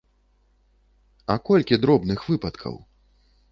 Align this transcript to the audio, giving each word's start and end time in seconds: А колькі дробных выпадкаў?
А 1.35 1.37
колькі 1.51 1.79
дробных 1.85 2.27
выпадкаў? 2.33 2.83